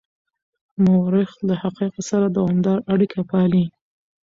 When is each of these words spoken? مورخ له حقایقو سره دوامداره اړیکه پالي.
مورخ 0.85 1.31
له 1.47 1.53
حقایقو 1.61 2.01
سره 2.11 2.25
دوامداره 2.37 2.85
اړیکه 2.93 3.19
پالي. 3.29 3.65